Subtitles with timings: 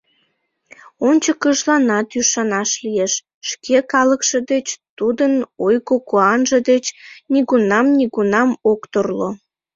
[1.07, 3.13] Ончыкыжланат ӱшанаш лиеш:
[3.49, 5.33] шке калыкше деч, тудын
[5.65, 6.85] ойго-куанже деч
[7.31, 9.29] нигунам-нигунам ок торло.